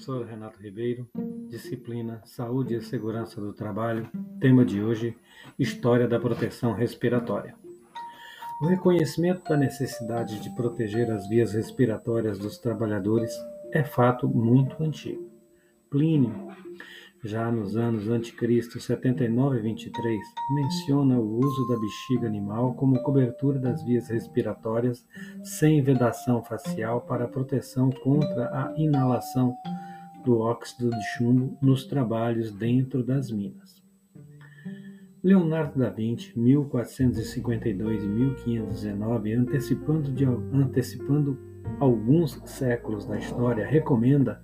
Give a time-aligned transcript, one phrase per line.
[0.00, 1.06] professor Renato Ribeiro,
[1.46, 4.08] disciplina Saúde e Segurança do Trabalho,
[4.40, 5.14] tema de hoje:
[5.58, 7.54] História da Proteção Respiratória.
[8.62, 13.30] O reconhecimento da necessidade de proteger as vias respiratórias dos trabalhadores
[13.72, 15.28] é fato muito antigo.
[15.90, 16.48] Plínio,
[17.22, 20.18] já nos anos anticristo 79 e 23,
[20.54, 25.06] menciona o uso da bexiga animal como cobertura das vias respiratórias
[25.44, 29.54] sem vedação facial para proteção contra a inalação
[30.24, 33.80] do óxido de chumbo nos trabalhos dentro das minas.
[35.22, 40.14] Leonardo da Vinci, 1452 e 1519, antecipando,
[40.52, 41.38] antecipando
[41.78, 44.42] alguns séculos da história, recomenda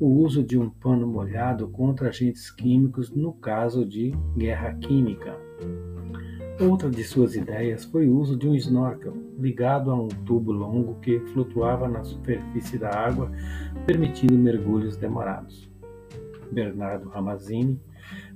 [0.00, 5.38] o uso de um pano molhado contra agentes químicos no caso de guerra química.
[6.58, 10.94] Outra de suas ideias foi o uso de um snorkel ligado a um tubo longo
[11.00, 13.30] que flutuava na superfície da água,
[13.84, 15.70] permitindo mergulhos demorados.
[16.50, 17.78] Bernardo Ramazzini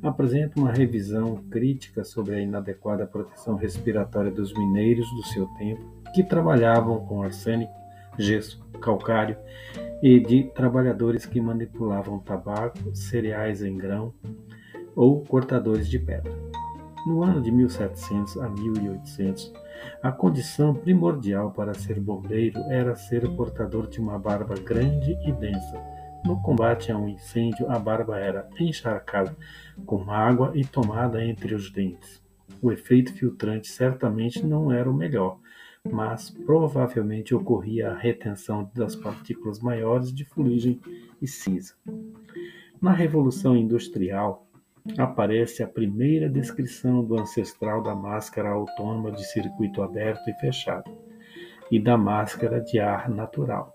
[0.03, 5.83] apresenta uma revisão crítica sobre a inadequada proteção respiratória dos mineiros do seu tempo,
[6.15, 7.73] que trabalhavam com arsênico,
[8.19, 9.39] gesso, calcário
[10.03, 14.13] e de trabalhadores que manipulavam tabaco, cereais em grão
[14.95, 16.50] ou cortadores de pedra.
[17.07, 19.53] No ano de 1700 a 1800,
[20.03, 25.81] a condição primordial para ser bombeiro era ser portador de uma barba grande e densa.
[26.25, 29.35] No combate a um incêndio, a barba era encharcada
[29.87, 32.23] com água e tomada entre os dentes.
[32.61, 35.39] O efeito filtrante certamente não era o melhor,
[35.91, 40.79] mas provavelmente ocorria a retenção das partículas maiores de fuligem
[41.23, 41.75] e cinza.
[42.81, 44.47] Na Revolução Industrial,
[44.99, 50.91] aparece a primeira descrição do ancestral da máscara autônoma de circuito aberto e fechado
[51.71, 53.75] e da máscara de ar natural.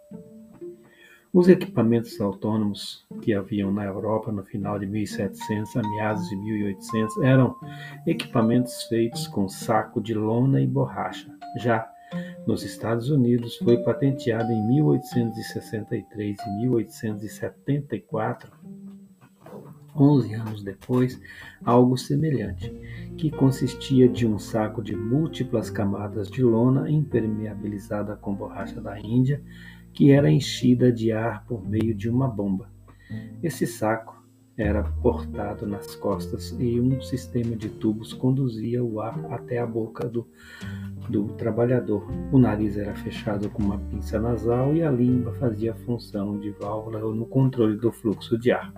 [1.35, 7.18] Os equipamentos autônomos que haviam na Europa no final de 1700 a meados de 1800
[7.23, 7.56] eram
[8.07, 11.29] equipamentos feitos com saco de lona e borracha.
[11.57, 11.85] Já
[12.47, 18.51] nos Estados Unidos foi patenteada em 1863 e 1874,
[19.95, 21.19] 11 anos depois,
[21.63, 22.69] algo semelhante,
[23.17, 29.41] que consistia de um saco de múltiplas camadas de lona impermeabilizada com borracha da Índia,
[29.94, 32.69] que era enchida de ar por meio de uma bomba.
[33.41, 34.16] Esse saco
[34.57, 40.07] era portado nas costas e um sistema de tubos conduzia o ar até a boca
[40.07, 40.27] do
[41.09, 42.07] do trabalhador.
[42.31, 47.00] O nariz era fechado com uma pinça nasal e a língua fazia função de válvula
[47.00, 48.73] no controle do fluxo de ar.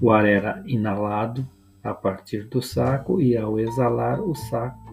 [0.00, 1.46] O ar era inalado
[1.82, 4.90] a partir do saco e ao exalar o saco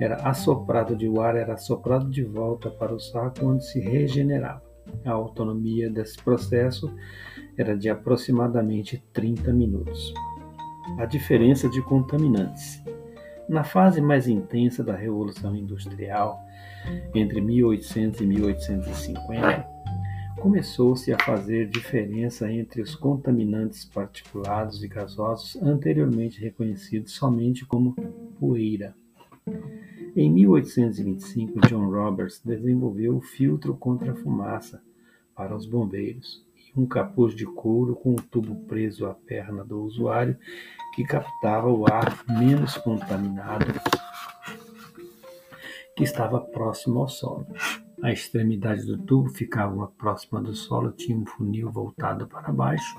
[0.00, 4.62] era assoprado de o ar era assoprado de volta para o saco onde se regenerava.
[5.04, 6.92] A autonomia desse processo
[7.56, 10.14] era de aproximadamente 30 minutos.
[10.98, 12.82] A diferença de contaminantes.
[13.48, 16.40] Na fase mais intensa da Revolução Industrial,
[17.14, 19.66] entre 1800 e 1850,
[20.40, 27.94] começou-se a fazer diferença entre os contaminantes particulados e gasosos anteriormente reconhecidos somente como
[28.40, 28.94] poeira.
[30.16, 34.82] Em 1825, John Roberts desenvolveu o filtro contra a fumaça
[35.34, 39.82] para os bombeiros e um capuz de couro com um tubo preso à perna do
[39.82, 40.38] usuário
[40.94, 43.66] que captava o ar menos contaminado
[45.94, 47.46] que estava próximo ao solo.
[48.02, 52.96] A extremidade do tubo ficava próxima do solo, tinha um funil voltado para baixo,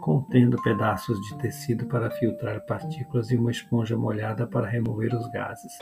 [0.00, 5.72] contendo pedaços de tecido para filtrar partículas e uma esponja molhada para remover os gases.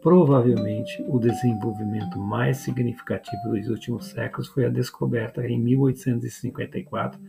[0.00, 7.20] Provavelmente, o desenvolvimento mais significativo dos últimos séculos foi a descoberta em 1854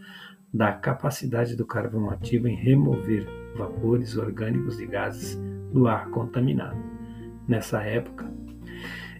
[0.53, 5.35] da capacidade do carvão ativo em remover vapores orgânicos e gases
[5.71, 6.81] do ar contaminado.
[7.47, 8.32] Nessa época,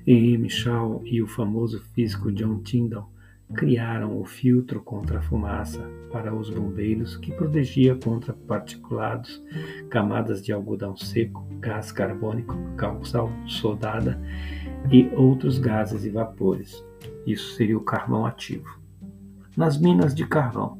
[0.06, 0.50] E.M.
[0.50, 3.10] Shaw e o famoso físico John Tyndall
[3.54, 9.42] criaram o filtro contra a fumaça para os bombeiros que protegia contra particulados,
[9.90, 14.20] camadas de algodão seco, gás carbônico, calçal, sodada
[14.92, 16.84] e outros gases e vapores.
[17.26, 18.78] Isso seria o carvão ativo.
[19.56, 20.80] Nas minas de carvão,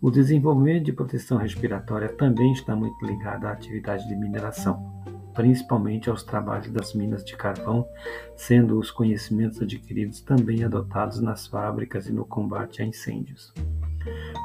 [0.00, 4.97] o desenvolvimento de proteção respiratória também está muito ligado à atividade de mineração,
[5.38, 7.88] principalmente aos trabalhos das minas de carvão,
[8.34, 13.54] sendo os conhecimentos adquiridos também adotados nas fábricas e no combate a incêndios.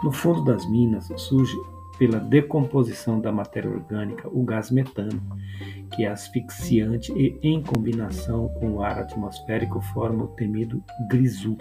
[0.04, 1.58] No fundo das minas surge,
[1.98, 5.20] pela decomposição da matéria orgânica, o gás metano,
[5.96, 11.58] que é asfixiante e, em combinação com o ar atmosférico, forma o temido grisu,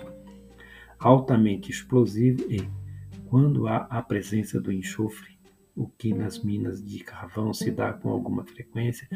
[1.00, 2.68] altamente explosivo e,
[3.30, 5.31] Quando há a presença do enxofre,
[5.76, 9.08] o que nas minas de carvão se dá com alguma frequência,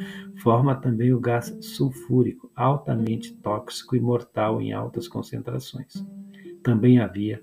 [0.42, 6.04] forma também o gás sulfúrico, altamente tóxico e mortal em altas concentrações.
[6.62, 7.40] Também havia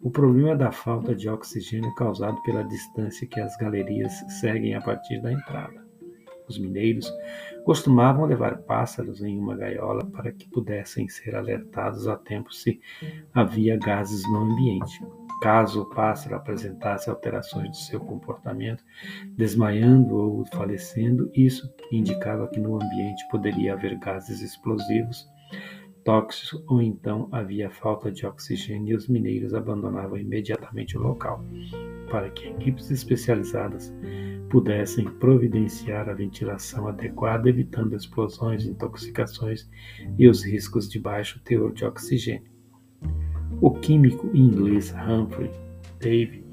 [0.00, 5.20] o problema da falta de oxigênio causado pela distância que as galerias seguem a partir
[5.20, 5.82] da entrada.
[6.48, 7.12] Os mineiros
[7.64, 12.80] costumavam levar pássaros em uma gaiola para que pudessem ser alertados a tempo se
[13.32, 15.00] havia gases no ambiente.
[15.42, 18.84] Caso o pássaro apresentasse alterações de seu comportamento,
[19.36, 25.28] desmaiando ou falecendo, isso indicava que no ambiente poderia haver gases explosivos
[26.04, 31.44] tóxicos ou então havia falta de oxigênio e os mineiros abandonavam imediatamente o local,
[32.10, 33.92] para que equipes especializadas
[34.50, 39.68] pudessem providenciar a ventilação adequada, evitando explosões, intoxicações
[40.18, 42.51] e os riscos de baixo teor de oxigênio.
[43.62, 45.48] O químico inglês Humphrey
[46.00, 46.44] Davy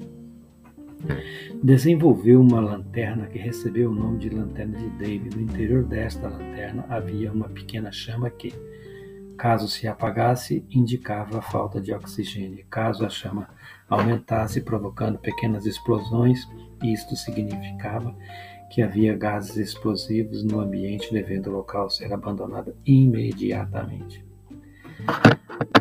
[1.60, 5.28] desenvolveu uma lanterna que recebeu o nome de lanterna de Davy.
[5.34, 8.54] No interior desta lanterna havia uma pequena chama que,
[9.36, 12.64] Caso se apagasse, indicava a falta de oxigênio.
[12.70, 13.48] Caso a chama
[13.88, 16.46] aumentasse, provocando pequenas explosões,
[16.80, 18.14] isto significava
[18.70, 24.29] que havia gases explosivos no ambiente, devendo o local ser abandonado imediatamente.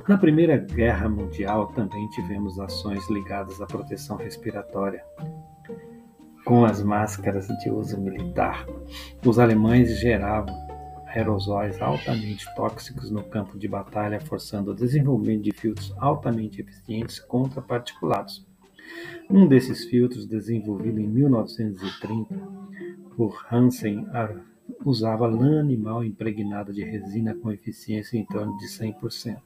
[0.07, 5.03] Na Primeira Guerra Mundial também tivemos ações ligadas à proteção respiratória,
[6.43, 8.65] com as máscaras de uso militar.
[9.23, 10.55] Os alemães geravam
[11.05, 17.61] aerosóis altamente tóxicos no campo de batalha, forçando o desenvolvimento de filtros altamente eficientes contra
[17.61, 18.47] particulados.
[19.29, 22.35] Um desses filtros, desenvolvido em 1930
[23.15, 24.07] por Hansen,
[24.83, 29.37] usava lã animal impregnada de resina com eficiência em torno de 100%.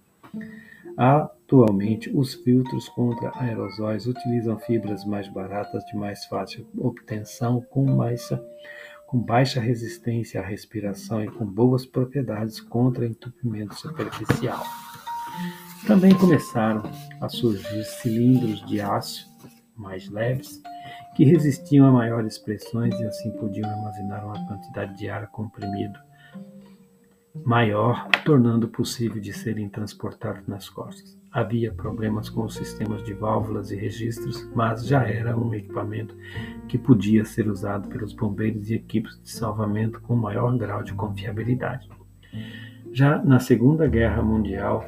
[0.98, 8.30] Atualmente, os filtros contra aerosóis utilizam fibras mais baratas de mais fácil obtenção com mais
[9.08, 14.64] com baixa resistência à respiração e com boas propriedades contra entupimento superficial.
[15.86, 16.82] Também começaram
[17.22, 19.30] a surgir cilindros de aço
[19.76, 20.62] mais leves
[21.16, 26.00] que resistiam a maiores pressões e assim podiam armazenar uma quantidade de ar comprimido
[27.46, 31.18] maior, tornando possível de serem transportados nas costas.
[31.32, 36.16] Havia problemas com os sistemas de válvulas e registros, mas já era um equipamento
[36.68, 41.90] que podia ser usado pelos bombeiros e equipes de salvamento com maior grau de confiabilidade.
[42.92, 44.86] Já na Segunda Guerra Mundial,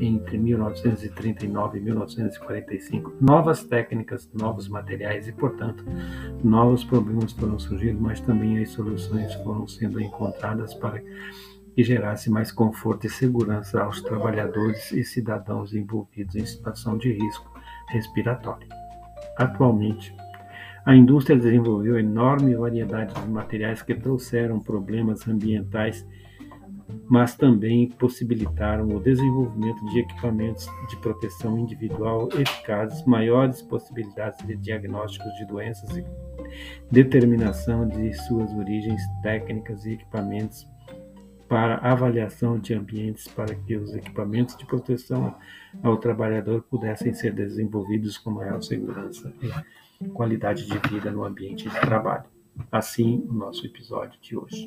[0.00, 5.84] entre 1939 e 1945, novas técnicas, novos materiais e, portanto,
[6.42, 12.50] novos problemas foram surgindo, mas também as soluções foram sendo encontradas para que gerasse mais
[12.50, 17.48] conforto e segurança aos trabalhadores e cidadãos envolvidos em situação de risco
[17.88, 18.68] respiratório.
[19.36, 20.14] Atualmente,
[20.84, 26.06] a indústria desenvolveu enorme variedade de materiais que trouxeram problemas ambientais,
[27.08, 35.32] mas também possibilitaram o desenvolvimento de equipamentos de proteção individual eficazes, maiores possibilidades de diagnósticos
[35.34, 36.04] de doenças e
[36.90, 40.66] determinação de suas origens técnicas e equipamentos
[41.48, 45.34] para avaliação de ambientes para que os equipamentos de proteção
[45.82, 51.80] ao trabalhador pudessem ser desenvolvidos com maior segurança e qualidade de vida no ambiente de
[51.80, 52.24] trabalho.
[52.70, 54.66] Assim, o nosso episódio de hoje.